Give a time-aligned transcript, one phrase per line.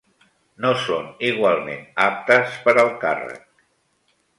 [0.65, 3.51] No són igualment aptes per al càrrec.